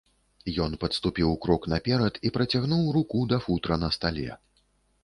Ён 0.63 0.71
падступіў 0.83 1.35
крок 1.47 1.67
наперад 1.75 2.17
і 2.27 2.33
працягнуў 2.39 2.83
руку 2.97 3.23
да 3.35 3.41
футра 3.47 3.83
на 3.85 3.93
стале. 4.01 4.29